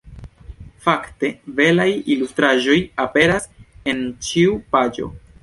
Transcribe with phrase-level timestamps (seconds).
[0.85, 1.29] Fakte,
[1.59, 3.47] belaj ilustraĵoj aperas
[3.95, 5.13] en ĉiu paĝo.